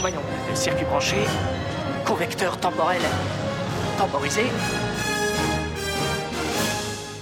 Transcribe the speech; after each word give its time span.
Voyons, 0.00 0.18
circuit 0.54 0.84
branché, 0.84 1.18
convecteur 2.04 2.58
temporel 2.58 3.00
temporisé. 3.96 4.42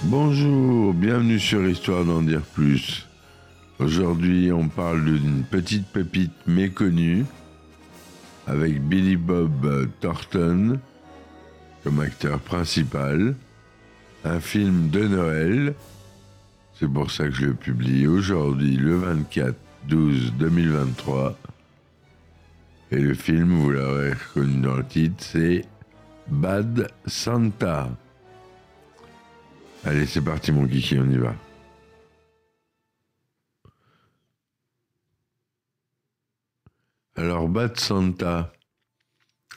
Bonjour, 0.05 0.95
bienvenue 0.95 1.39
sur 1.39 1.67
Histoire 1.67 2.03
d'en 2.03 2.23
dire 2.23 2.41
plus. 2.41 3.07
Aujourd'hui, 3.77 4.51
on 4.51 4.67
parle 4.67 5.05
d'une 5.05 5.43
petite 5.43 5.85
pépite 5.89 6.47
méconnue 6.47 7.25
avec 8.47 8.81
Billy 8.81 9.17
Bob 9.17 9.87
Thornton 9.99 10.79
comme 11.83 11.99
acteur 11.99 12.39
principal. 12.39 13.35
Un 14.25 14.39
film 14.39 14.89
de 14.89 15.07
Noël. 15.07 15.75
C'est 16.79 16.87
pour 16.87 17.09
ça 17.09 17.25
que 17.25 17.31
je 17.31 17.47
le 17.47 17.53
publie 17.55 18.05
aujourd'hui, 18.05 18.75
le 18.75 18.97
24 18.97 19.55
12 19.87 20.33
2023. 20.33 21.35
Et 22.91 22.99
le 22.99 23.15
film, 23.15 23.49
vous 23.49 23.71
l'aurez 23.71 24.13
reconnu 24.13 24.61
dans 24.61 24.75
le 24.75 24.85
titre, 24.85 25.15
c'est 25.17 25.65
Bad 26.27 26.91
Santa. 27.07 27.89
Allez, 29.85 30.05
c'est 30.05 30.21
parti 30.21 30.51
mon 30.51 30.67
kiki, 30.67 30.99
on 30.99 31.09
y 31.09 31.17
va. 31.17 31.33
Alors, 37.15 37.49
Bad 37.49 37.79
Santa, 37.79 38.53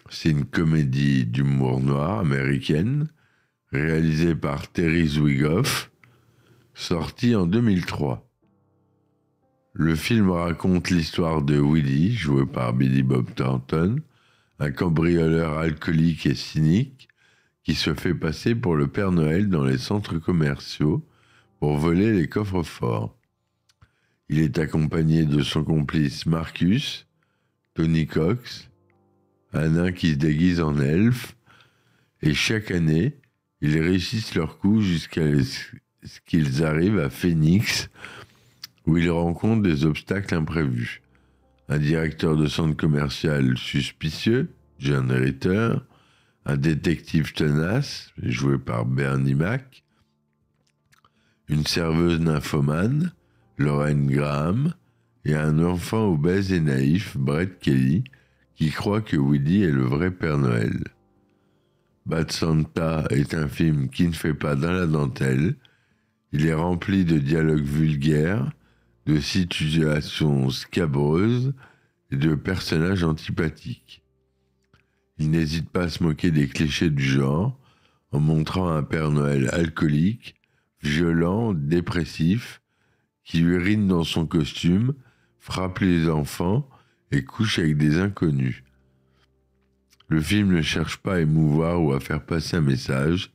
c'est 0.08 0.30
une 0.30 0.46
comédie 0.46 1.26
d'humour 1.26 1.80
noir 1.80 2.20
américaine, 2.20 3.08
réalisée 3.72 4.34
par 4.34 4.68
Terry 4.72 5.06
Zwigoff, 5.06 5.90
sortie 6.90 7.36
en 7.36 7.46
2003. 7.46 8.28
Le 9.74 9.94
film 9.94 10.28
raconte 10.28 10.90
l'histoire 10.90 11.40
de 11.40 11.56
Willy, 11.56 12.16
joué 12.16 12.46
par 12.46 12.72
Billy 12.72 13.04
Bob 13.04 13.32
Thornton, 13.32 14.00
un 14.58 14.72
cambrioleur 14.72 15.56
alcoolique 15.56 16.26
et 16.26 16.34
cynique 16.34 17.06
qui 17.62 17.76
se 17.76 17.94
fait 17.94 18.12
passer 18.12 18.56
pour 18.56 18.74
le 18.74 18.88
Père 18.88 19.12
Noël 19.12 19.48
dans 19.48 19.62
les 19.62 19.78
centres 19.78 20.18
commerciaux 20.18 21.06
pour 21.60 21.78
voler 21.78 22.12
les 22.12 22.26
coffres 22.26 22.64
forts. 22.64 23.16
Il 24.28 24.40
est 24.40 24.58
accompagné 24.58 25.24
de 25.24 25.44
son 25.44 25.62
complice 25.62 26.26
Marcus, 26.26 27.06
Tony 27.74 28.08
Cox, 28.08 28.68
un 29.52 29.68
nain 29.68 29.92
qui 29.92 30.10
se 30.10 30.16
déguise 30.16 30.60
en 30.60 30.76
elfe, 30.80 31.36
et 32.20 32.34
chaque 32.34 32.72
année, 32.72 33.20
ils 33.60 33.78
réussissent 33.80 34.34
leur 34.34 34.58
coup 34.58 34.80
jusqu'à 34.80 35.22
qu'ils 36.26 36.64
arrivent 36.64 36.98
à 36.98 37.10
Phoenix, 37.10 37.90
où 38.86 38.96
ils 38.96 39.10
rencontrent 39.10 39.62
des 39.62 39.84
obstacles 39.84 40.34
imprévus. 40.34 41.02
Un 41.68 41.78
directeur 41.78 42.36
de 42.36 42.46
centre 42.46 42.76
commercial 42.76 43.56
suspicieux, 43.56 44.50
John 44.78 45.10
Ritter, 45.10 45.74
un 46.46 46.56
détective 46.56 47.32
tenace, 47.32 48.10
joué 48.22 48.58
par 48.58 48.86
Bernie 48.86 49.34
Mac, 49.34 49.84
une 51.48 51.66
serveuse 51.66 52.20
nymphomane, 52.20 53.12
Lorraine 53.58 54.06
Graham, 54.06 54.74
et 55.24 55.34
un 55.34 55.58
enfant 55.62 56.12
obèse 56.12 56.52
et 56.52 56.60
naïf, 56.60 57.16
Brett 57.16 57.58
Kelly, 57.58 58.04
qui 58.54 58.70
croit 58.70 59.02
que 59.02 59.16
Woody 59.16 59.64
est 59.64 59.70
le 59.70 59.84
vrai 59.84 60.10
Père 60.10 60.38
Noël. 60.38 60.82
Bad 62.06 62.32
Santa 62.32 63.04
est 63.10 63.34
un 63.34 63.48
film 63.48 63.88
qui 63.88 64.06
ne 64.06 64.12
fait 64.12 64.34
pas 64.34 64.56
dans 64.56 64.72
la 64.72 64.86
dentelle. 64.86 65.56
Il 66.32 66.46
est 66.46 66.54
rempli 66.54 67.04
de 67.04 67.18
dialogues 67.18 67.64
vulgaires, 67.64 68.52
de 69.06 69.18
situations 69.18 70.50
scabreuses 70.50 71.52
et 72.10 72.16
de 72.16 72.34
personnages 72.34 73.04
antipathiques. 73.04 74.02
Il 75.18 75.30
n'hésite 75.30 75.68
pas 75.68 75.84
à 75.84 75.88
se 75.88 76.02
moquer 76.02 76.30
des 76.30 76.48
clichés 76.48 76.90
du 76.90 77.02
genre 77.02 77.58
en 78.12 78.20
montrant 78.20 78.68
un 78.70 78.82
Père 78.82 79.10
Noël 79.10 79.50
alcoolique, 79.52 80.34
violent, 80.82 81.52
dépressif, 81.52 82.60
qui 83.24 83.40
urine 83.40 83.86
dans 83.86 84.04
son 84.04 84.26
costume, 84.26 84.94
frappe 85.38 85.80
les 85.80 86.08
enfants 86.08 86.68
et 87.12 87.24
couche 87.24 87.58
avec 87.58 87.76
des 87.76 87.98
inconnus. 87.98 88.62
Le 90.08 90.20
film 90.20 90.52
ne 90.52 90.62
cherche 90.62 90.96
pas 90.96 91.16
à 91.16 91.20
émouvoir 91.20 91.82
ou 91.82 91.92
à 91.92 92.00
faire 92.00 92.24
passer 92.24 92.56
un 92.56 92.62
message, 92.62 93.30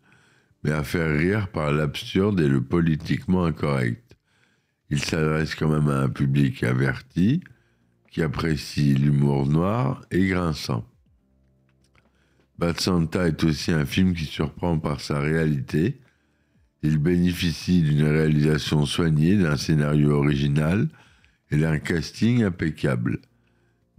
mais 0.66 0.72
à 0.72 0.84
faire 0.84 1.16
rire 1.16 1.48
par 1.50 1.72
l'absurde 1.72 2.42
et 2.42 2.48
le 2.48 2.60
politiquement 2.60 3.46
incorrect. 3.46 4.18
Il 4.90 5.00
s'adresse 5.00 5.54
quand 5.54 5.70
même 5.70 5.90
à 5.90 6.02
un 6.02 6.10
public 6.10 6.64
averti, 6.64 7.44
qui 8.10 8.24
apprécie 8.24 8.96
l'humour 8.96 9.46
noir 9.46 10.02
et 10.10 10.26
grinçant. 10.26 10.84
Bad 12.58 12.80
Santa 12.80 13.28
est 13.28 13.44
aussi 13.44 13.72
un 13.72 13.86
film 13.86 14.16
qui 14.16 14.26
surprend 14.26 14.80
par 14.80 15.02
sa 15.02 15.20
réalité. 15.20 16.00
Il 16.82 16.98
bénéficie 16.98 17.84
d'une 17.84 18.08
réalisation 18.08 18.88
soignée, 18.88 19.38
d'un 19.38 19.58
scénario 19.58 20.14
original 20.14 20.88
et 21.52 21.58
d'un 21.58 21.78
casting 21.78 22.44
impeccable. 22.44 23.20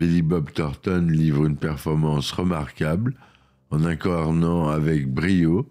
Billy 0.00 0.22
Bob 0.22 0.50
Thornton 0.50 1.06
livre 1.08 1.46
une 1.46 1.58
performance 1.58 2.32
remarquable 2.32 3.14
en 3.70 3.84
incarnant 3.84 4.68
avec 4.68 5.08
brio 5.08 5.70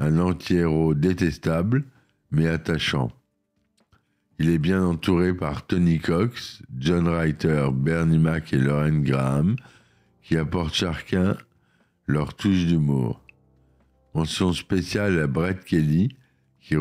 un 0.00 0.18
anti-héros 0.18 0.94
détestable 0.94 1.84
mais 2.32 2.48
attachant. 2.48 3.12
Il 4.38 4.48
est 4.48 4.58
bien 4.58 4.82
entouré 4.82 5.34
par 5.34 5.66
Tony 5.66 5.98
Cox, 5.98 6.62
John 6.78 7.06
Reiter, 7.06 7.68
Bernie 7.72 8.18
Mac 8.18 8.52
et 8.52 8.58
Lauren 8.58 9.00
Graham, 9.02 9.56
qui 10.22 10.36
apportent 10.36 10.74
chacun 10.74 11.36
leur 12.06 12.34
touche 12.34 12.64
d'humour. 12.66 13.20
Mention 14.14 14.52
spéciale 14.52 15.20
à 15.20 15.26
Brett 15.26 15.62
Kelly, 15.64 16.16
qui, 16.60 16.76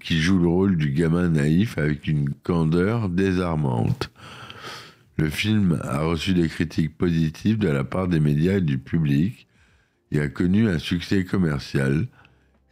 qui, 0.00 0.20
joue 0.20 0.38
le 0.38 0.48
rôle 0.48 0.76
du 0.76 0.90
gamin 0.90 1.28
naïf 1.28 1.78
avec 1.78 2.06
une 2.08 2.30
candeur 2.30 3.08
désarmante. 3.08 4.10
Le 5.16 5.30
film 5.30 5.78
a 5.82 6.00
reçu 6.00 6.34
des 6.34 6.48
critiques 6.48 6.96
positives 6.98 7.58
de 7.58 7.68
la 7.68 7.84
part 7.84 8.08
des 8.08 8.20
médias 8.20 8.56
et 8.56 8.60
du 8.60 8.78
public 8.78 9.46
et 10.10 10.20
a 10.20 10.28
connu 10.28 10.68
un 10.68 10.78
succès 10.78 11.24
commercial. 11.24 12.08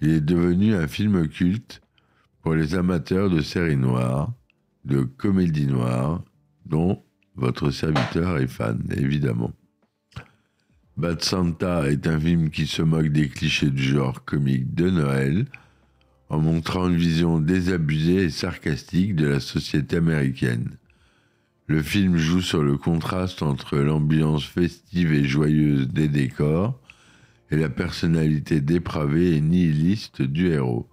Il 0.04 0.10
est 0.10 0.20
devenu 0.20 0.74
un 0.74 0.88
film 0.88 1.28
culte 1.28 1.80
pour 2.42 2.54
les 2.54 2.74
amateurs 2.74 3.30
de 3.30 3.40
séries 3.40 3.76
noires, 3.76 4.32
de 4.84 5.02
comédies 5.02 5.68
noires, 5.68 6.24
dont 6.66 7.04
votre 7.36 7.70
serviteur 7.70 8.38
est 8.38 8.48
fan, 8.48 8.82
évidemment. 8.96 9.52
Bad 10.96 11.22
Santa 11.22 11.88
est 11.88 12.08
un 12.08 12.18
film 12.18 12.50
qui 12.50 12.66
se 12.66 12.82
moque 12.82 13.10
des 13.10 13.28
clichés 13.28 13.70
du 13.70 13.84
genre 13.84 14.25
comique 14.25 14.75
de 14.75 14.90
Noël, 14.90 15.46
en 16.31 16.40
montrant 16.40 16.88
une 16.88 16.96
vision 16.96 17.38
désabusée 17.38 18.25
et 18.25 18.31
sarcastique 18.31 19.14
de 19.14 19.28
la 19.28 19.38
société 19.38 19.98
américaine. 19.98 20.78
Le 21.69 21.81
film 21.81 22.16
joue 22.16 22.40
sur 22.40 22.64
le 22.64 22.76
contraste 22.76 23.40
entre 23.43 23.78
l'ambiance 23.78 24.44
festive 24.46 25.12
et 25.12 25.25
joyeuse 25.25 25.87
des 25.87 26.08
décors 26.08 26.81
et 27.52 27.56
la 27.56 27.69
personnalité 27.69 28.62
dépravée 28.62 29.37
et 29.37 29.40
nihiliste 29.43 30.22
du 30.22 30.49
héros. 30.49 30.88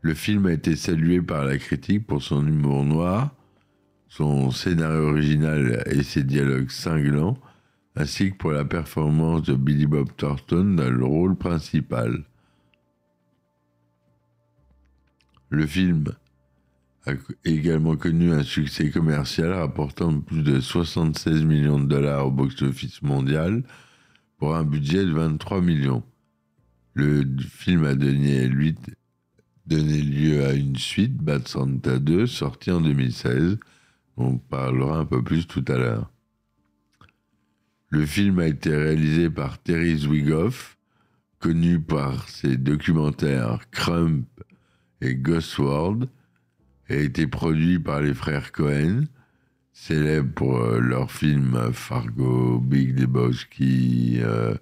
Le 0.00 0.14
film 0.14 0.46
a 0.46 0.52
été 0.52 0.76
salué 0.76 1.20
par 1.20 1.44
la 1.44 1.58
critique 1.58 2.06
pour 2.06 2.22
son 2.22 2.46
humour 2.46 2.84
noir, 2.84 3.34
son 4.06 4.52
scénario 4.52 5.08
original 5.08 5.82
et 5.86 6.04
ses 6.04 6.22
dialogues 6.22 6.70
cinglants, 6.70 7.36
ainsi 7.96 8.30
que 8.30 8.36
pour 8.36 8.52
la 8.52 8.64
performance 8.64 9.42
de 9.42 9.54
Billy 9.54 9.86
Bob 9.86 10.10
Thornton 10.16 10.76
dans 10.76 10.90
le 10.90 11.04
rôle 11.04 11.34
principal. 11.34 12.22
Le 15.50 15.66
film 15.66 16.04
a 17.04 17.12
également 17.44 17.96
connu 17.96 18.32
un 18.32 18.44
succès 18.44 18.90
commercial 18.90 19.52
rapportant 19.52 20.20
plus 20.20 20.44
de 20.44 20.60
76 20.60 21.42
millions 21.42 21.80
de 21.80 21.86
dollars 21.86 22.28
au 22.28 22.30
box-office 22.30 23.02
mondial 23.02 23.64
pour 24.38 24.54
un 24.54 24.64
budget 24.64 25.04
de 25.04 25.12
23 25.12 25.60
millions. 25.60 26.02
Le 26.94 27.24
film 27.38 27.84
a 27.84 27.94
donné 27.94 28.46
8 28.46 28.96
donné 29.66 30.00
lieu 30.00 30.44
à 30.44 30.52
une 30.52 30.76
suite, 30.76 31.16
Bad 31.16 31.48
Santa 31.48 31.98
2, 31.98 32.26
sortie 32.26 32.70
en 32.70 32.80
2016. 32.80 33.58
On 34.16 34.38
parlera 34.38 34.98
un 34.98 35.04
peu 35.04 35.22
plus 35.22 35.46
tout 35.46 35.64
à 35.68 35.76
l'heure. 35.76 36.10
Le 37.88 38.06
film 38.06 38.38
a 38.38 38.46
été 38.46 38.74
réalisé 38.74 39.28
par 39.30 39.58
Terry 39.58 39.96
Zwigoff, 39.96 40.78
connu 41.38 41.80
par 41.80 42.28
ses 42.28 42.56
documentaires 42.56 43.68
Crump 43.70 44.26
et 45.00 45.14
Ghost 45.14 45.58
World, 45.58 46.08
et 46.88 46.96
a 46.96 47.00
été 47.00 47.26
produit 47.26 47.78
par 47.78 48.00
les 48.00 48.14
frères 48.14 48.52
Cohen, 48.52 49.04
célèbres 49.76 50.32
pour 50.32 50.56
euh, 50.56 50.80
leurs 50.80 51.12
films 51.12 51.70
Fargo, 51.72 52.58
Big 52.58 52.98
Lebowski, 52.98 54.18
euh, 54.22 54.54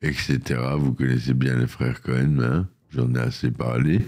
etc. 0.00 0.40
Vous 0.78 0.94
connaissez 0.94 1.34
bien 1.34 1.56
les 1.56 1.66
frères 1.66 2.00
Cohen, 2.00 2.38
hein? 2.40 2.68
J'en 2.88 3.14
ai 3.14 3.20
assez 3.20 3.50
parlé. 3.50 4.00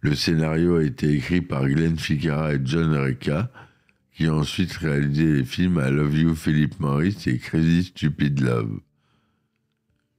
Le 0.00 0.14
scénario 0.14 0.76
a 0.76 0.82
été 0.82 1.12
écrit 1.12 1.42
par 1.42 1.68
Glenn 1.68 1.96
Ficarra 1.96 2.54
et 2.54 2.60
John 2.64 2.96
Reca, 2.96 3.52
qui 4.14 4.26
ont 4.28 4.38
ensuite 4.38 4.72
réalisé 4.72 5.24
les 5.34 5.44
films 5.44 5.80
I 5.84 5.92
Love 5.92 6.16
You, 6.16 6.34
Philip 6.34 6.80
Morris 6.80 7.18
et 7.26 7.38
Crazy 7.38 7.84
Stupid 7.84 8.40
Love. 8.40 8.80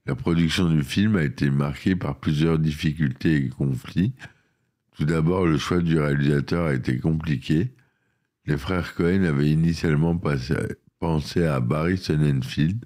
La 0.06 0.16
production 0.16 0.70
du 0.70 0.84
film 0.84 1.16
a 1.16 1.24
été 1.24 1.50
marquée 1.50 1.96
par 1.96 2.20
plusieurs 2.20 2.60
difficultés 2.60 3.36
et 3.38 3.50
conflits. 3.50 4.14
Tout 4.96 5.06
d'abord, 5.06 5.48
le 5.48 5.58
choix 5.58 5.82
du 5.82 6.00
réalisateur 6.00 6.68
a 6.68 6.74
été 6.74 7.00
compliqué. 7.00 7.72
Les 8.46 8.58
frères 8.58 8.94
Cohen 8.96 9.24
avaient 9.24 9.50
initialement 9.50 10.20
pensé 11.00 11.46
à 11.46 11.60
Barry 11.60 11.98
Sonnenfeld, 11.98 12.86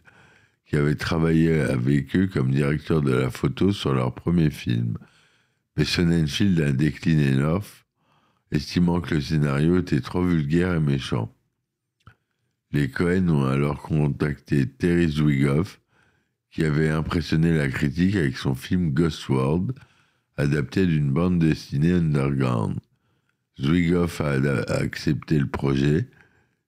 qui 0.66 0.76
avait 0.76 0.96
travaillé 0.96 1.62
avec 1.62 2.16
eux 2.16 2.28
comme 2.28 2.52
directeur 2.52 3.02
de 3.02 3.14
la 3.14 3.30
photo 3.30 3.72
sur 3.72 3.94
leur 3.94 4.14
premier 4.14 4.50
film. 4.50 4.98
Mais 5.76 5.86
Sonnenfeld 5.86 6.60
a 6.62 6.72
décliné 6.72 7.32
l'offre 7.32 7.88
estimant 8.52 9.02
que 9.02 9.16
le 9.16 9.22
scénario 9.22 9.80
était 9.80 10.02
trop 10.02 10.24
vulgaire 10.24 10.74
et 10.74 10.80
méchant. 10.80 11.34
Les 12.72 12.90
Cohen 12.90 13.28
ont 13.30 13.46
alors 13.46 13.82
contacté 13.82 14.68
Terry 14.68 15.10
Zwigoff, 15.10 15.82
qui 16.52 16.64
avait 16.64 16.90
impressionné 16.90 17.56
la 17.56 17.70
critique 17.70 18.16
avec 18.16 18.38
son 18.38 18.56
film 18.56 18.92
Ghost 18.92 19.28
World, 19.30 19.74
adapté 20.38 20.86
d'une 20.86 21.12
bande 21.12 21.40
dessinée 21.40 21.94
underground. 21.94 22.80
Zwigoff 23.60 24.22
a, 24.22 24.34
accepté 24.74 25.40
le 25.40 25.48
projet, 25.48 26.08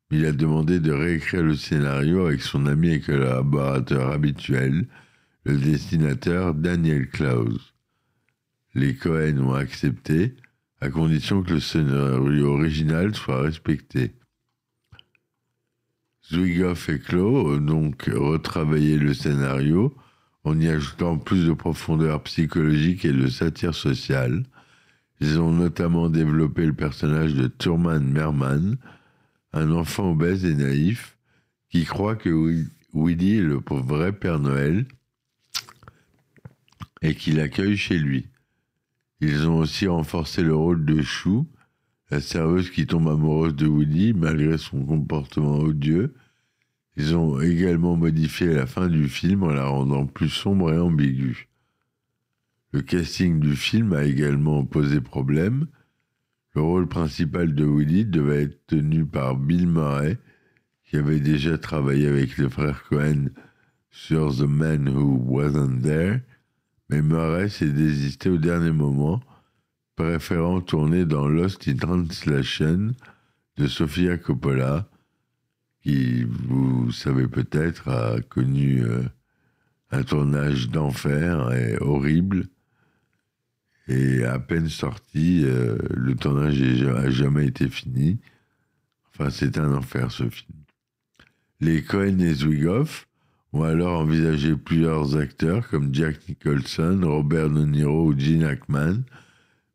mais 0.10 0.18
il 0.20 0.26
a 0.26 0.32
demandé 0.32 0.80
de 0.80 0.92
réécrire 0.92 1.44
le 1.44 1.56
scénario 1.56 2.26
avec 2.26 2.42
son 2.42 2.66
ami 2.66 2.90
et 2.90 3.00
collaborateur 3.00 4.12
habituel, 4.12 4.88
le 5.44 5.58
dessinateur 5.58 6.54
Daniel 6.54 7.08
Klaus. 7.08 7.74
Les 8.74 8.96
Cohen 8.96 9.38
ont 9.40 9.54
accepté, 9.54 10.36
à 10.82 10.90
condition 10.90 11.44
que 11.44 11.54
le 11.54 11.60
scénario 11.60 12.54
original 12.54 13.14
soit 13.14 13.42
respecté. 13.42 14.16
Zwigoff 16.32 16.90
et 16.90 17.00
Klo 17.00 17.54
ont 17.54 17.58
donc 17.58 18.10
retravaillé 18.14 18.98
le 18.98 19.14
scénario 19.14 19.96
en 20.44 20.60
y 20.60 20.70
ajoutant 20.70 21.18
plus 21.18 21.46
de 21.46 21.54
profondeur 21.54 22.22
psychologique 22.24 23.04
et 23.04 23.12
de 23.12 23.28
satire 23.28 23.74
sociale. 23.74 24.44
Ils 25.22 25.40
ont 25.40 25.52
notamment 25.52 26.10
développé 26.10 26.66
le 26.66 26.74
personnage 26.74 27.34
de 27.34 27.48
Thurman 27.48 28.04
Merman, 28.04 28.78
un 29.52 29.72
enfant 29.72 30.12
obèse 30.12 30.46
et 30.46 30.56
naïf 30.56 31.18
qui 31.70 31.84
croit 31.84 32.16
que 32.16 32.66
Willy 32.94 33.38
est 33.38 33.42
le 33.42 33.60
vrai 33.70 34.14
Père 34.14 34.40
Noël 34.40 34.86
et 37.02 37.16
qui 37.16 37.32
l'accueille 37.32 37.78
chez 37.78 37.98
lui. 37.98 38.28
Ils 39.20 39.48
ont 39.48 39.58
aussi 39.58 39.88
renforcé 39.88 40.42
le 40.42 40.56
rôle 40.56 40.86
de 40.86 41.02
Chou, 41.02 41.48
la 42.10 42.22
serveuse 42.22 42.70
qui 42.70 42.88
tombe 42.88 43.10
amoureuse 43.10 43.56
de 43.56 43.68
Woody 43.68 44.14
malgré 44.14 44.58
son 44.58 44.86
comportement 44.86 45.58
odieux. 45.58 46.16
Ils 46.96 47.16
ont 47.16 47.40
également 47.42 47.98
modifié 47.98 48.48
la 48.54 48.66
fin 48.66 48.88
du 48.88 49.10
film 49.10 49.44
en 49.44 49.50
la 49.50 49.66
rendant 49.66 50.06
plus 50.06 50.30
sombre 50.30 50.74
et 50.74 50.80
ambiguë. 50.80 51.49
Le 52.72 52.82
casting 52.82 53.40
du 53.40 53.56
film 53.56 53.94
a 53.94 54.04
également 54.04 54.64
posé 54.64 55.02
problème. 55.02 55.68
Le 56.54 56.62
rôle 56.62 56.88
principal 56.88 57.56
de 57.56 57.66
Woody 57.66 58.06
devait 58.06 58.44
être 58.44 58.68
tenu 58.68 59.06
par 59.06 59.38
Bill 59.38 59.68
Murray, 59.68 60.20
qui 60.86 60.98
avait 60.98 61.20
déjà 61.20 61.58
travaillé 61.58 62.08
avec 62.08 62.38
les 62.38 62.50
frères 62.50 62.84
Cohen 62.84 63.30
sur 63.90 64.36
The 64.36 64.48
Man 64.48 64.88
Who 64.88 65.20
Wasn't 65.26 65.82
There, 65.82 66.22
mais 66.90 67.02
Murray 67.02 67.50
s'est 67.50 67.72
désisté 67.72 68.30
au 68.30 68.38
dernier 68.38 68.72
moment, 68.72 69.20
préférant 69.96 70.62
tourner 70.62 71.06
dans 71.06 71.28
Lost 71.28 71.68
in 71.68 71.76
Translation 71.76 72.94
de 73.58 73.68
Sofia 73.68 74.18
Coppola, 74.18 74.88
qui, 75.82 76.24
vous 76.24 76.92
savez 76.92 77.28
peut-être, 77.28 77.88
a 77.88 78.22
connu 78.22 78.84
euh, 78.84 79.04
un 79.92 80.04
tournage 80.04 80.70
d'enfer 80.70 81.52
et 81.52 81.78
horrible. 81.82 82.46
Et 83.90 84.24
à 84.24 84.38
peine 84.38 84.70
sorti, 84.70 85.42
euh, 85.44 85.76
le 85.90 86.14
tournage 86.14 86.62
n'a 86.62 87.10
jamais 87.10 87.48
été 87.48 87.68
fini. 87.68 88.20
Enfin, 89.10 89.32
c'est 89.32 89.58
un 89.58 89.74
enfer 89.74 90.12
ce 90.12 90.30
film. 90.30 90.60
Les 91.60 91.82
Cohen 91.82 92.20
et 92.20 92.36
Zwigoff 92.36 93.08
ont 93.52 93.64
alors 93.64 94.00
envisagé 94.00 94.56
plusieurs 94.56 95.18
acteurs 95.18 95.68
comme 95.70 95.94
Jack 95.94 96.18
Nicholson, 96.30 97.02
Robert 97.04 97.50
De 97.50 97.66
Niro 97.66 98.12
ou 98.12 98.18
Gene 98.18 98.44
Hackman, 98.44 99.02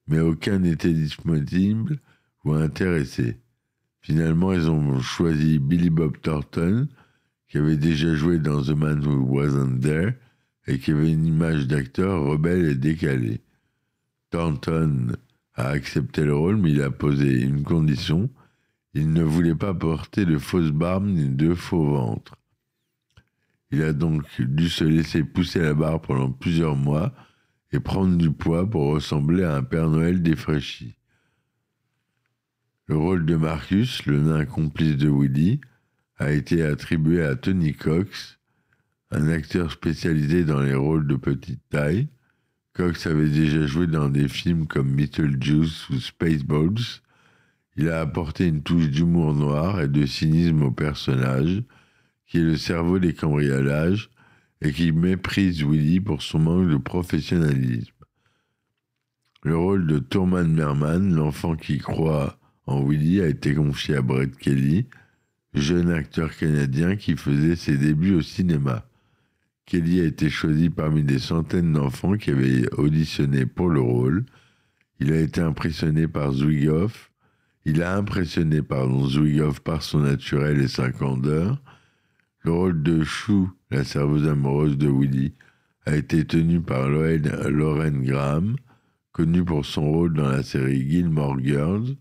mais 0.06 0.20
aucun 0.20 0.60
n'était 0.60 0.92
disponible 0.92 1.98
ou 2.44 2.52
intéressé. 2.52 3.38
Finalement, 4.00 4.52
ils 4.52 4.70
ont 4.70 5.00
choisi 5.00 5.58
Billy 5.58 5.90
Bob 5.90 6.20
Thornton, 6.22 6.86
qui 7.48 7.58
avait 7.58 7.76
déjà 7.76 8.14
joué 8.14 8.38
dans 8.38 8.62
The 8.62 8.76
Man 8.76 9.04
Who 9.04 9.26
Wasn't 9.26 9.80
There 9.80 10.14
et 10.68 10.78
qui 10.78 10.92
avait 10.92 11.10
une 11.10 11.26
image 11.26 11.66
d'acteur 11.66 12.22
rebelle 12.22 12.66
et 12.66 12.74
décalée. 12.76 13.43
Thornton 14.34 15.12
a 15.54 15.68
accepté 15.68 16.24
le 16.24 16.34
rôle, 16.34 16.56
mais 16.56 16.72
il 16.72 16.82
a 16.82 16.90
posé 16.90 17.40
une 17.40 17.62
condition. 17.62 18.28
Il 18.92 19.12
ne 19.12 19.22
voulait 19.22 19.54
pas 19.54 19.72
porter 19.72 20.24
de 20.26 20.38
fausses 20.38 20.72
barbes 20.72 21.06
ni 21.06 21.28
de 21.28 21.54
faux 21.54 21.84
ventres. 21.84 22.34
Il 23.70 23.80
a 23.84 23.92
donc 23.92 24.24
dû 24.40 24.68
se 24.68 24.82
laisser 24.82 25.22
pousser 25.22 25.60
la 25.60 25.72
barre 25.72 26.00
pendant 26.00 26.32
plusieurs 26.32 26.74
mois 26.74 27.14
et 27.70 27.78
prendre 27.78 28.18
du 28.18 28.32
poids 28.32 28.68
pour 28.68 28.90
ressembler 28.90 29.44
à 29.44 29.54
un 29.54 29.62
Père 29.62 29.88
Noël 29.88 30.20
défraîchi. 30.20 30.96
Le 32.86 32.96
rôle 32.96 33.26
de 33.26 33.36
Marcus, 33.36 34.04
le 34.06 34.20
nain 34.20 34.46
complice 34.46 34.96
de 34.96 35.08
Woody, 35.08 35.60
a 36.16 36.32
été 36.32 36.64
attribué 36.64 37.22
à 37.22 37.36
Tony 37.36 37.72
Cox, 37.72 38.40
un 39.12 39.28
acteur 39.28 39.70
spécialisé 39.70 40.44
dans 40.44 40.60
les 40.60 40.74
rôles 40.74 41.06
de 41.06 41.14
petite 41.14 41.62
taille. 41.68 42.08
Cox 42.74 43.06
avait 43.06 43.28
déjà 43.28 43.66
joué 43.66 43.86
dans 43.86 44.08
des 44.08 44.26
films 44.26 44.66
comme 44.66 44.96
Beetlejuice 44.96 45.88
ou 45.90 46.00
Spaceballs. 46.00 47.00
Il 47.76 47.88
a 47.88 48.00
apporté 48.00 48.48
une 48.48 48.62
touche 48.62 48.88
d'humour 48.88 49.32
noir 49.32 49.80
et 49.80 49.86
de 49.86 50.04
cynisme 50.04 50.62
au 50.62 50.72
personnage, 50.72 51.62
qui 52.26 52.38
est 52.38 52.42
le 52.42 52.56
cerveau 52.56 52.98
des 52.98 53.14
cambriolages 53.14 54.10
et 54.60 54.72
qui 54.72 54.90
méprise 54.90 55.62
Willy 55.62 56.00
pour 56.00 56.22
son 56.22 56.40
manque 56.40 56.68
de 56.68 56.76
professionnalisme. 56.76 57.92
Le 59.44 59.56
rôle 59.56 59.86
de 59.86 60.00
Thurman 60.00 60.52
Merman, 60.52 61.14
l'enfant 61.14 61.54
qui 61.54 61.78
croit 61.78 62.38
en 62.66 62.82
Willy, 62.82 63.20
a 63.20 63.28
été 63.28 63.54
confié 63.54 63.96
à 63.96 64.02
Brett 64.02 64.36
Kelly, 64.36 64.86
jeune 65.52 65.90
acteur 65.90 66.36
canadien 66.36 66.96
qui 66.96 67.16
faisait 67.16 67.56
ses 67.56 67.76
débuts 67.76 68.14
au 68.14 68.22
cinéma. 68.22 68.84
Kelly 69.66 70.00
a 70.00 70.04
été 70.04 70.28
choisi 70.28 70.68
parmi 70.68 71.02
des 71.02 71.18
centaines 71.18 71.72
d'enfants 71.72 72.16
qui 72.16 72.30
avaient 72.30 72.70
auditionné 72.74 73.46
pour 73.46 73.68
le 73.68 73.80
rôle. 73.80 74.24
Il 75.00 75.12
a 75.12 75.20
été 75.20 75.40
impressionné 75.40 76.06
par 76.06 76.32
Zwigoff. 76.32 77.10
Il 77.64 77.82
a 77.82 77.96
impressionné 77.96 78.60
pardon, 78.60 79.08
par 79.64 79.82
son 79.82 80.00
naturel 80.00 80.60
et 80.60 80.68
sa 80.68 80.92
candeur. 80.92 81.62
Le 82.42 82.52
rôle 82.52 82.82
de 82.82 83.02
Chou, 83.04 83.50
la 83.70 83.84
serveuse 83.84 84.28
amoureuse 84.28 84.76
de 84.76 84.88
Willy, 84.88 85.32
a 85.86 85.96
été 85.96 86.26
tenu 86.26 86.60
par 86.60 86.88
Lauren 86.88 88.02
Graham, 88.02 88.56
connue 89.12 89.44
pour 89.44 89.64
son 89.64 89.90
rôle 89.90 90.12
dans 90.12 90.28
la 90.28 90.42
série 90.42 90.88
Gilmore 90.90 91.38
Girls. 91.40 91.96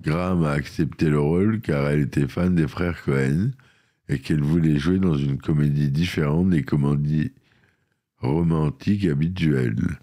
Graham 0.00 0.44
a 0.44 0.52
accepté 0.52 1.10
le 1.10 1.20
rôle 1.20 1.60
car 1.60 1.86
elle 1.88 2.00
était 2.00 2.28
fan 2.28 2.54
des 2.54 2.68
frères 2.68 3.02
Cohen 3.02 3.50
et 4.08 4.18
qu'elle 4.18 4.42
voulait 4.42 4.78
jouer 4.78 4.98
dans 4.98 5.16
une 5.16 5.38
comédie 5.38 5.90
différente 5.90 6.50
des 6.50 6.62
comédies 6.62 7.32
romantiques 8.18 9.04
habituelles. 9.04 9.98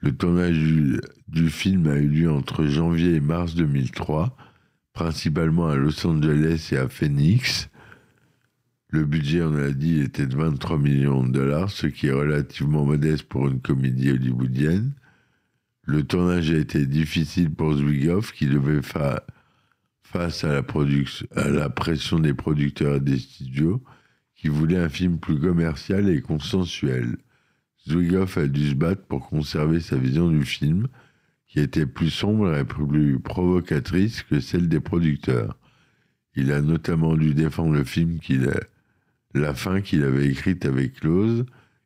Le 0.00 0.14
tournage 0.14 0.58
du, 1.28 1.50
film 1.50 1.86
a 1.86 1.96
eu 1.96 2.08
lieu 2.08 2.30
entre 2.30 2.66
janvier 2.66 3.14
et 3.14 3.20
mars 3.20 3.54
2003, 3.54 4.36
principalement 4.92 5.68
à 5.68 5.76
Los 5.76 6.06
Angeles 6.06 6.68
et 6.72 6.76
à 6.76 6.88
Phoenix, 6.88 7.68
Le 8.88 9.04
budget, 9.04 9.42
on 9.42 9.56
a 9.56 9.72
dit, 9.72 10.00
était 10.00 10.26
de 10.26 10.36
23 10.36 10.78
millions 10.78 11.24
de 11.24 11.32
dollars, 11.32 11.70
ce 11.70 11.88
qui 11.88 12.06
est 12.06 12.12
relativement 12.12 12.84
modeste 12.84 13.24
pour 13.24 13.48
une 13.48 13.60
comédie 13.60 14.10
hollywoodienne. 14.10 14.92
Le 15.82 16.04
tournage 16.04 16.50
a 16.50 16.56
été 16.56 16.86
difficile 16.86 17.50
pour 17.50 17.74
Zwigoff, 17.74 18.32
qui 18.32 18.46
devait 18.46 18.82
faire 18.82 19.20
face 20.06 20.44
à 20.44 20.52
la, 20.54 21.70
pression 21.70 22.18
des 22.18 22.34
producteurs 22.34 22.96
et 22.96 23.00
des 23.00 23.18
studios, 23.18 23.82
qui 24.34 24.48
voulaient 24.48 24.78
un 24.78 24.88
film 24.88 25.18
plus 25.18 25.38
commercial 25.38 26.08
et 26.08 26.20
consensuel. 26.20 27.16
Zwigoff 27.88 28.38
a 28.38 28.46
dû 28.46 28.70
se 28.70 28.74
battre 28.74 29.02
pour 29.06 29.28
conserver 29.28 29.80
sa 29.80 29.96
vision 29.96 30.30
du 30.30 30.44
film, 30.44 30.88
qui 31.46 31.60
était 31.60 31.86
plus 31.86 32.10
sombre 32.10 32.54
et 32.56 32.64
plus 32.64 33.18
provocatrice 33.20 34.22
que 34.22 34.40
celle 34.40 34.68
des 34.68 34.80
producteurs. 34.80 35.58
Il 36.34 36.52
a 36.52 36.60
notamment 36.60 37.16
dû 37.16 37.34
défendre 37.34 37.72
le 37.72 37.84
film 37.84 38.18
qu'il 38.18 38.50
la 39.34 39.54
fin 39.54 39.80
qu'il 39.80 40.02
avait 40.02 40.28
écrite 40.28 40.64
avec 40.64 41.00
Close, 41.00 41.44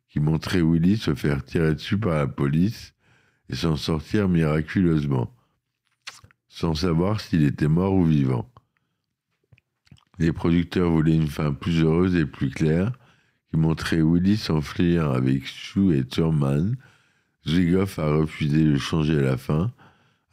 qui 0.09 0.19
montrait 0.19 0.61
Willy 0.61 0.97
se 0.97 1.15
faire 1.15 1.43
tirer 1.43 1.73
dessus 1.73 1.97
par 1.97 2.15
la 2.15 2.27
police 2.27 2.93
et 3.49 3.55
s'en 3.55 3.75
sortir 3.75 4.29
miraculeusement, 4.29 5.33
sans 6.61 6.75
savoir 6.75 7.19
s'il 7.19 7.43
était 7.43 7.67
mort 7.67 7.95
ou 7.95 8.05
vivant. 8.05 8.47
Les 10.19 10.31
producteurs 10.31 10.91
voulaient 10.91 11.15
une 11.15 11.27
fin 11.27 11.53
plus 11.53 11.81
heureuse 11.81 12.15
et 12.15 12.27
plus 12.27 12.51
claire, 12.51 12.91
qui 13.49 13.57
montrait 13.57 14.03
Willy 14.03 14.37
s'enfuir 14.37 15.09
avec 15.09 15.47
Shu 15.47 15.97
et 15.97 16.05
Thurman. 16.05 16.77
Zwigoff 17.47 17.97
a 17.97 18.13
refusé 18.13 18.63
de 18.63 18.77
changer 18.77 19.19
la 19.19 19.37
fin, 19.37 19.73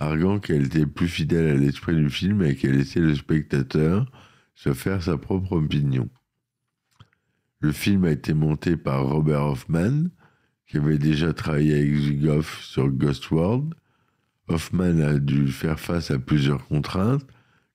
arguant 0.00 0.38
qu'elle 0.38 0.66
était 0.66 0.84
plus 0.84 1.08
fidèle 1.08 1.48
à 1.48 1.58
l'esprit 1.58 1.96
du 1.96 2.10
film 2.10 2.42
et 2.42 2.56
qu'elle 2.56 2.76
laissait 2.76 3.00
le 3.00 3.14
spectateur 3.14 4.04
se 4.54 4.74
faire 4.74 5.02
sa 5.02 5.16
propre 5.16 5.52
opinion. 5.52 6.10
Le 7.60 7.72
film 7.72 8.04
a 8.04 8.10
été 8.10 8.34
monté 8.34 8.76
par 8.76 9.06
Robert 9.06 9.46
Hoffman, 9.46 10.08
qui 10.66 10.76
avait 10.76 10.98
déjà 10.98 11.32
travaillé 11.32 11.74
avec 11.74 11.96
Zwigoff 11.96 12.62
sur 12.62 12.90
Ghost 12.90 13.30
World. 13.30 13.72
Hoffman 14.48 15.00
a 15.00 15.18
dû 15.18 15.48
faire 15.48 15.78
face 15.78 16.10
à 16.10 16.18
plusieurs 16.18 16.66
contraintes, 16.66 17.26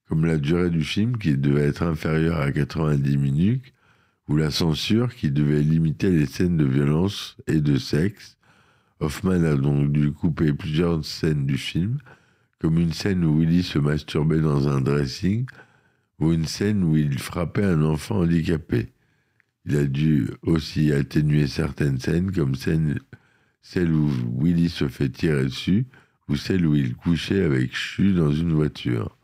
comme 0.07 0.25
la 0.25 0.37
durée 0.37 0.69
du 0.69 0.83
film 0.83 1.17
qui 1.17 1.37
devait 1.37 1.67
être 1.67 1.83
inférieure 1.83 2.39
à 2.39 2.51
90 2.51 3.17
minutes, 3.17 3.73
ou 4.27 4.37
la 4.37 4.51
censure 4.51 5.13
qui 5.13 5.31
devait 5.31 5.61
limiter 5.61 6.09
les 6.09 6.25
scènes 6.25 6.57
de 6.57 6.65
violence 6.65 7.37
et 7.47 7.61
de 7.61 7.77
sexe. 7.77 8.37
Hoffman 8.99 9.43
a 9.43 9.55
donc 9.55 9.91
dû 9.91 10.11
couper 10.11 10.53
plusieurs 10.53 11.03
scènes 11.03 11.45
du 11.45 11.57
film, 11.57 11.97
comme 12.59 12.79
une 12.79 12.93
scène 12.93 13.25
où 13.25 13.39
Willy 13.39 13.63
se 13.63 13.79
masturbait 13.79 14.39
dans 14.39 14.69
un 14.69 14.79
dressing, 14.81 15.45
ou 16.19 16.31
une 16.31 16.45
scène 16.45 16.83
où 16.83 16.95
il 16.95 17.19
frappait 17.19 17.65
un 17.65 17.81
enfant 17.83 18.19
handicapé. 18.21 18.93
Il 19.65 19.77
a 19.77 19.85
dû 19.85 20.29
aussi 20.41 20.93
atténuer 20.93 21.47
certaines 21.47 21.99
scènes, 21.99 22.31
comme 22.31 22.55
celle, 22.55 23.91
où 23.91 24.09
Willy 24.41 24.69
se 24.69 24.87
fait 24.87 25.09
tirer 25.09 25.45
dessus, 25.45 25.85
ou 26.29 26.35
celle 26.35 26.65
où 26.65 26.75
il 26.75 26.95
couchait 26.95 27.43
avec 27.43 27.75
Chu 27.75 28.13
dans 28.13 28.31
une 28.31 28.53
voiture. 28.53 29.17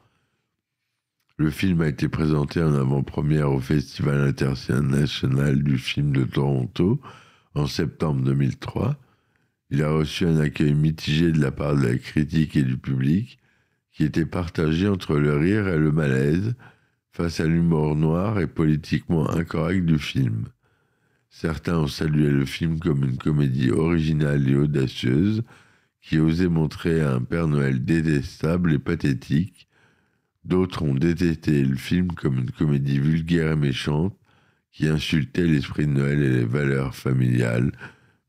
Le 1.38 1.50
film 1.50 1.82
a 1.82 1.88
été 1.88 2.10
présenté 2.10 2.62
en 2.62 2.74
avant-première 2.74 3.51
au 3.51 3.60
Festival 3.60 4.20
international 4.22 5.63
du 5.63 5.77
film 5.77 6.12
de 6.12 6.25
Toronto 6.25 7.00
en 7.56 7.65
septembre 7.65 8.24
2003. 8.24 8.98
Il 9.70 9.84
a 9.84 9.91
reçu 9.91 10.25
un 10.25 10.38
accueil 10.38 10.74
mitigé 10.74 11.32
de 11.32 11.39
la 11.39 11.51
part 11.51 11.75
de 11.75 11.88
la 11.88 11.98
critique 11.98 12.58
et 12.58 12.63
du 12.63 12.77
public, 12.77 13.39
qui 13.91 14.03
était 14.03 14.25
partagé 14.25 14.88
entre 14.88 15.15
le 15.15 15.38
rire 15.38 15.68
et 15.68 15.77
le 15.77 15.91
malaise 15.91 16.56
face 17.12 17.39
à 17.39 17.46
l'humour 17.46 17.96
noir 17.96 18.39
et 18.39 18.48
politiquement 18.48 19.29
incorrect 19.29 19.86
du 19.86 20.00
film. 20.00 20.46
Certains 21.29 21.77
ont 21.77 21.88
salué 21.88 22.29
le 22.29 22.46
film 22.46 22.79
comme 22.79 23.03
une 23.03 23.18
comédie 23.18 23.72
originale 23.72 24.48
et 24.50 24.56
audacieuse 24.56 25.44
qui 26.01 26.20
osait 26.20 26.48
montrer 26.48 27.01
un 27.01 27.22
Père 27.22 27.48
Noël 27.48 27.84
détestable 27.84 28.74
et 28.74 28.79
pathétique 28.79 29.70
D'autres 30.50 30.82
ont 30.82 30.96
détesté 30.96 31.63
le 31.63 31.75
film 31.75 32.12
comme 32.13 32.39
une 32.39 32.50
comédie 32.50 32.98
vulgaire 32.98 33.51
et 33.51 33.56
méchante 33.56 34.18
qui 34.72 34.88
insultait 34.88 35.46
l'esprit 35.46 35.86
de 35.86 35.91
Noël 35.91 36.20
et 36.24 36.29
les 36.29 36.44
valeurs 36.44 36.96
familiales. 36.96 37.72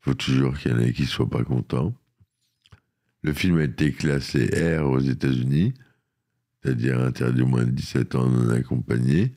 Faut 0.01 0.13
toujours 0.13 0.55
qu'il 0.55 0.71
y 0.71 0.73
en 0.75 0.79
ait 0.79 0.93
qui 0.93 1.01
ne 1.01 1.07
soient 1.07 1.27
pas 1.27 1.43
contents. 1.43 1.95
Le 3.23 3.33
film 3.33 3.57
a 3.57 3.63
été 3.63 3.91
classé 3.91 4.51
R 4.79 4.87
aux 4.87 4.99
États-Unis, 4.99 5.73
c'est-à-dire 6.61 6.99
interdit 6.99 7.41
moins 7.41 7.65
de 7.65 7.71
17 7.71 8.13
ans 8.13 8.29
non 8.29 8.49
accompagné, 8.49 9.33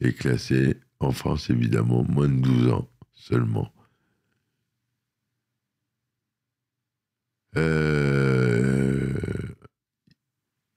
et 0.00 0.12
classé 0.12 0.76
en 1.00 1.10
France 1.10 1.50
évidemment 1.50 2.04
moins 2.04 2.28
de 2.28 2.40
12 2.40 2.68
ans 2.68 2.88
seulement. 3.12 3.73
Euh, 7.56 9.12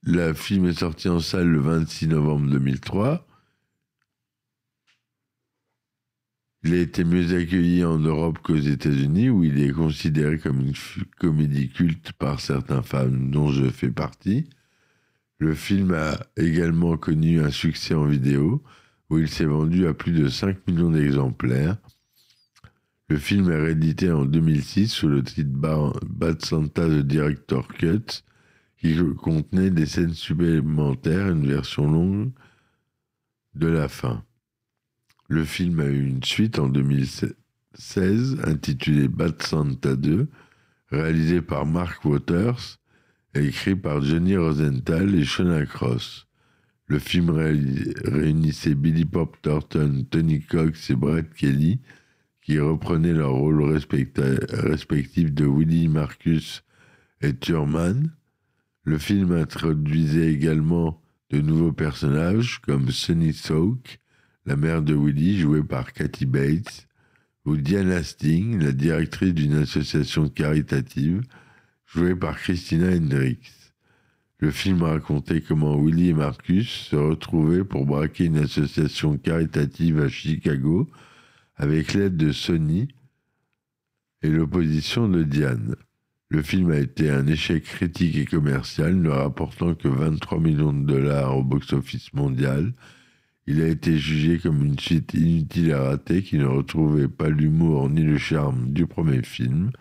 le 0.03 0.33
film 0.33 0.67
est 0.67 0.79
sorti 0.79 1.09
en 1.09 1.19
salle 1.19 1.47
le 1.47 1.59
26 1.59 2.07
novembre 2.07 2.49
2003. 2.51 3.27
Il 6.63 6.73
a 6.73 6.77
été 6.77 7.03
mieux 7.03 7.35
accueilli 7.35 7.83
en 7.83 7.97
Europe 7.97 8.39
qu'aux 8.39 8.57
États-Unis, 8.57 9.29
où 9.29 9.43
il 9.43 9.61
est 9.61 9.71
considéré 9.71 10.37
comme 10.37 10.59
une 10.59 10.73
comédie 11.17 11.69
culte 11.69 12.11
par 12.13 12.41
certains 12.41 12.81
fans 12.81 13.07
dont 13.09 13.49
je 13.49 13.69
fais 13.69 13.91
partie. 13.91 14.49
Le 15.39 15.53
film 15.53 15.93
a 15.93 16.17
également 16.35 16.97
connu 16.97 17.41
un 17.41 17.51
succès 17.51 17.93
en 17.93 18.05
vidéo, 18.05 18.63
où 19.09 19.17
il 19.17 19.29
s'est 19.29 19.45
vendu 19.45 19.87
à 19.87 19.93
plus 19.93 20.11
de 20.11 20.27
5 20.27 20.67
millions 20.67 20.91
d'exemplaires. 20.91 21.77
Le 23.09 23.17
film 23.17 23.49
est 23.49 23.55
réédité 23.55 24.11
en 24.11 24.25
2006 24.25 24.89
sous 24.89 25.07
le 25.07 25.23
titre 25.23 25.49
Bad 25.49 26.43
Santa 26.43 26.85
The 26.87 27.07
Director 27.07 27.65
Cut 27.69 28.23
qui 28.77 28.97
contenait 29.17 29.69
des 29.69 29.85
scènes 29.85 30.13
supplémentaires, 30.13 31.29
une 31.29 31.47
version 31.47 31.89
longue 31.89 32.31
de 33.55 33.67
la 33.67 33.87
fin. 33.87 34.25
Le 35.29 35.45
film 35.45 35.79
a 35.79 35.85
eu 35.85 36.05
une 36.05 36.21
suite 36.21 36.59
en 36.59 36.67
2016 36.67 38.41
intitulée 38.43 39.07
Bad 39.07 39.41
Santa 39.41 39.95
2, 39.95 40.27
réalisé 40.91 41.41
par 41.41 41.65
Mark 41.65 42.03
Waters 42.03 42.77
et 43.35 43.45
écrit 43.45 43.77
par 43.77 44.01
Johnny 44.01 44.35
Rosenthal 44.35 45.15
et 45.15 45.23
Shona 45.23 45.65
Cross. 45.65 46.27
Le 46.87 46.99
film 46.99 47.29
réunissait 47.29 48.75
Billy 48.75 49.05
Pop 49.05 49.37
Thornton, 49.41 50.05
Tony 50.09 50.41
Cox 50.41 50.89
et 50.89 50.95
Brett 50.95 51.33
Kelly, 51.33 51.79
qui 52.47 52.59
reprenaient 52.61 53.11
leurs 53.11 53.33
rôles 53.33 53.61
respectifs 53.61 55.33
de 55.33 55.45
Willie 55.45 55.89
Marcus 55.89 56.63
et 57.19 57.33
Thurman. 57.35 58.13
Le 58.85 58.97
film 58.97 59.33
introduisait 59.33 60.31
également 60.31 61.03
de 61.29 61.41
nouveaux 61.41 61.73
personnages 61.73 62.61
comme 62.61 62.89
Sunny 62.89 63.33
Soak, 63.33 63.99
la 64.45 64.55
mère 64.55 64.81
de 64.81 64.95
Willy, 64.95 65.37
jouée 65.37 65.61
par 65.61 65.91
Kathy 65.91 66.25
Bates, 66.25 66.87
ou 67.43 67.57
Diane 67.57 67.91
Hastings, 67.91 68.63
la 68.63 68.71
directrice 68.71 69.33
d'une 69.33 69.55
association 69.55 70.29
caritative, 70.29 71.23
jouée 71.85 72.15
par 72.15 72.37
Christina 72.37 72.95
Hendricks. 72.95 73.51
Le 74.39 74.51
film 74.51 74.83
racontait 74.83 75.41
comment 75.41 75.77
Willy 75.77 76.11
et 76.11 76.13
Marcus 76.13 76.69
se 76.91 76.95
retrouvaient 76.95 77.65
pour 77.65 77.85
braquer 77.85 78.25
une 78.25 78.37
association 78.37 79.17
caritative 79.17 79.99
à 79.99 80.07
Chicago 80.07 80.89
avec 81.57 81.93
l'aide 81.93 82.17
de 82.17 82.31
Sonny 82.31 82.87
et 84.21 84.29
l'opposition 84.29 85.09
de 85.09 85.23
Diane. 85.23 85.75
Le 86.29 86.41
film 86.41 86.71
a 86.71 86.77
été 86.77 87.09
un 87.09 87.25
échec 87.25 87.63
critique 87.63 88.15
et 88.15 88.25
commercial, 88.25 88.95
ne 88.95 89.09
rapportant 89.09 89.73
que 89.75 89.87
23 89.87 90.39
millions 90.39 90.73
de 90.73 90.85
dollars 90.85 91.37
au 91.37 91.43
box-office 91.43 92.13
mondial. 92.13 92.73
Il 93.47 93.61
a 93.61 93.67
été 93.67 93.97
jugé 93.97 94.39
comme 94.39 94.63
une 94.63 94.77
suite 94.77 95.13
inutile 95.13 95.71
à 95.73 95.83
rater 95.83 96.21
qui 96.21 96.37
ne 96.37 96.45
retrouvait 96.45 97.07
pas 97.07 97.29
l'humour 97.29 97.89
ni 97.89 98.03
le 98.03 98.17
charme 98.17 98.73
du 98.73 98.85
premier 98.85 99.23
film. 99.23 99.71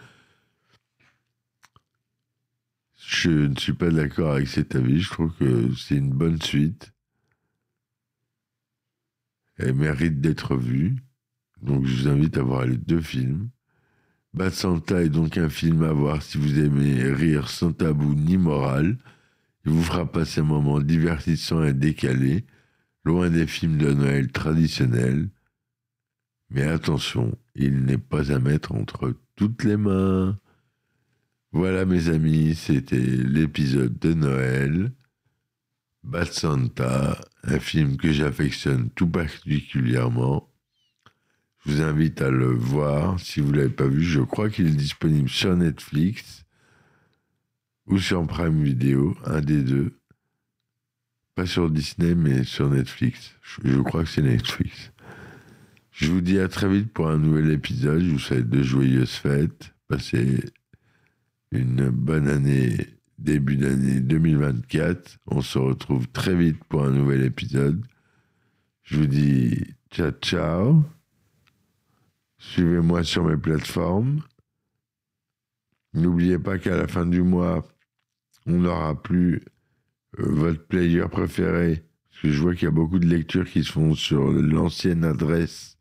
Je 2.97 3.30
ne 3.30 3.56
suis 3.56 3.73
pas 3.73 3.90
d'accord 3.90 4.33
avec 4.33 4.49
cet 4.49 4.76
avis, 4.76 5.00
je 5.00 5.11
trouve 5.11 5.33
que 5.35 5.75
c'est 5.75 5.97
une 5.97 6.12
bonne 6.12 6.40
suite. 6.40 6.92
Elle 9.59 9.75
mérite 9.75 10.21
d'être 10.21 10.56
vue. 10.56 11.06
Donc 11.63 11.85
je 11.85 12.03
vous 12.03 12.09
invite 12.09 12.37
à 12.37 12.43
voir 12.43 12.67
les 12.67 12.77
deux 12.77 13.01
films. 13.01 13.49
Bad 14.35 14.53
Santa 14.53 15.03
est 15.03 15.09
donc 15.09 15.39
un 15.39 15.49
film 15.49 15.83
à 15.83 15.93
voir 15.93 16.23
si 16.23 16.37
vous 16.37 16.59
aimez 16.59 17.03
rire 17.13 17.49
sans 17.49 17.73
tabou 17.73 18.15
ni 18.15 18.37
morale. 18.37 18.99
Il 19.65 19.73
vous 19.73 19.83
fera 19.83 20.11
passer 20.11 20.41
un 20.41 20.45
moment 20.45 20.81
divertissant 20.81 21.65
et 21.65 21.73
décalé, 21.73 22.45
loin 23.05 23.31
des 23.31 23.47
films 23.47 23.79
de 23.79 23.93
Noël 23.93 24.31
traditionnels. 24.31 25.31
Mais 26.51 26.63
attention, 26.65 27.37
il 27.55 27.85
n'est 27.85 27.99
pas 27.99 28.31
à 28.31 28.39
mettre 28.39 28.73
entre 28.73 29.15
toutes 29.35 29.65
les 29.65 29.77
mains. 29.77 30.39
Voilà 31.53 31.87
mes 31.87 32.09
amis, 32.11 32.55
c'était 32.55 32.99
l'épisode 32.99 33.99
de 33.99 34.13
Noël. 34.13 34.93
Bad 36.05 36.31
Santa, 36.31 37.19
un 37.43 37.59
film 37.59 37.97
que 37.97 38.13
j'affectionne 38.13 38.91
tout 38.91 39.09
particulièrement. 39.09 40.49
Je 41.66 41.73
vous 41.73 41.82
invite 41.82 42.23
à 42.23 42.30
le 42.30 42.46
voir. 42.46 43.18
Si 43.18 43.40
vous 43.40 43.50
ne 43.50 43.56
l'avez 43.56 43.70
pas 43.70 43.88
vu, 43.88 44.02
je 44.02 44.20
crois 44.20 44.50
qu'il 44.50 44.68
est 44.68 44.76
disponible 44.76 45.28
sur 45.28 45.56
Netflix 45.56 46.44
ou 47.87 47.99
sur 47.99 48.25
Prime 48.26 48.62
Video, 48.62 49.16
un 49.25 49.40
des 49.40 49.62
deux. 49.62 49.92
Pas 51.35 51.46
sur 51.46 51.68
Disney, 51.68 52.14
mais 52.14 52.44
sur 52.44 52.70
Netflix. 52.70 53.35
Je, 53.42 53.80
crois 53.80 54.04
que 54.04 54.08
c'est 54.08 54.23
Netflix. 54.23 54.92
Je 55.90 56.11
vous 56.12 56.20
dis 56.20 56.38
à 56.38 56.49
très 56.49 56.68
vite 56.68 56.92
pour 56.92 57.08
un 57.08 57.18
nouvel 57.18 57.50
épisode. 57.50 58.00
Je 58.00 58.12
vous 58.12 58.18
souhaite 58.18 58.49
de 58.49 58.62
joyeuses 58.62 59.14
fêtes. 59.14 59.75
Passez 59.88 60.44
une 61.50 61.90
bonne 61.90 62.28
année, 62.28 62.76
début 63.18 63.56
d'année 63.56 64.00
2024. 64.00 65.18
On 65.26 65.40
se 65.40 65.58
retrouve 65.58 66.06
très 66.08 66.37
vite 66.37 66.62
pour 66.68 66.85
un 66.85 66.90
nouvel 66.90 67.25
épisode. 67.25 67.85
Je 68.85 68.99
vous 68.99 69.06
dis 69.06 69.75
ciao 69.90 70.12
ciao. 70.23 70.96
Suivez-moi 72.38 73.02
sur 73.05 73.25
mes 73.25 73.37
plateformes. 73.37 74.23
N'oubliez 75.95 76.38
pas 76.38 76.59
qu'à 76.59 76.76
la 76.76 76.87
fin 76.87 77.07
du 77.07 77.23
mois, 77.23 77.66
on 78.47 78.59
n'aura 78.59 79.00
plus 79.02 79.43
euh, 80.19 80.25
votre 80.28 80.66
player 80.66 81.07
préféré. 81.11 81.85
Parce 82.11 82.23
que 82.23 82.31
je 82.31 82.43
vois 82.43 82.55
qu'il 82.55 82.64
y 82.64 82.69
a 82.69 82.71
beaucoup 82.71 82.99
de 82.99 83.07
lectures 83.07 83.49
qui 83.49 83.64
se 83.64 83.73
font 83.73 83.95
sur 83.95 84.31
l'ancienne 84.31 85.05
adresse. 85.05 85.78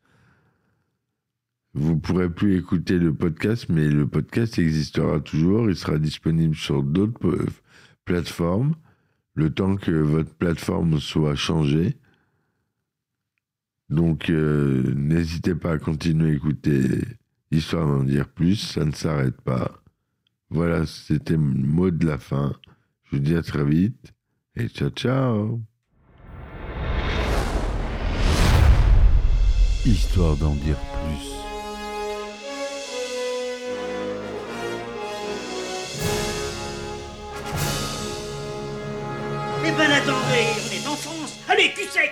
Vous 1.74 1.98
pourrez 1.98 2.30
plus 2.30 2.58
écouter 2.58 2.98
le 2.98 3.14
podcast, 3.14 3.68
mais 3.68 3.90
le 3.90 4.08
podcast 4.08 4.58
existera 4.58 5.20
toujours. 5.20 5.70
Il 5.70 5.76
sera 5.76 6.00
disponible 6.00 6.56
sur 6.56 6.84
d'autres 6.84 7.28
euh, 7.28 7.48
plateformes, 8.06 8.76
le 9.34 9.54
temps 9.54 9.76
que 9.76 9.92
votre 9.92 10.34
plateforme 10.34 11.00
soit 11.02 11.36
changée. 11.36 11.98
Donc, 13.90 14.30
euh, 14.30 14.94
n'hésitez 14.96 15.56
pas 15.56 15.74
à 15.74 15.78
continuer 15.78 16.32
à 16.32 16.34
écouter 16.34 17.02
Histoire 17.52 17.86
d'en 17.86 18.04
dire 18.04 18.28
plus, 18.28 18.56
ça 18.56 18.84
ne 18.84 18.92
s'arrête 18.92 19.40
pas. 19.42 19.72
Voilà, 20.50 20.86
c'était 20.86 21.34
le 21.34 21.38
mot 21.38 21.92
de 21.92 22.06
la 22.06 22.18
fin. 22.18 22.54
Je 23.04 23.16
vous 23.16 23.22
dis 23.22 23.36
à 23.36 23.44
très 23.44 23.64
vite 23.64 24.14
et 24.56 24.68
ciao 24.68 24.90
ciao 24.90 25.62
Histoire 29.86 30.36
d'en 30.38 30.56
dire 30.56 30.78
plus. 30.78 31.32
Eh 39.68 39.72
ben 39.72 39.92
attendez, 39.92 40.48
on 40.60 40.74
est 40.74 40.88
en 40.88 40.96
France 40.96 41.40
Allez, 41.48 41.72
cul 41.76 41.88
sec 41.90 42.12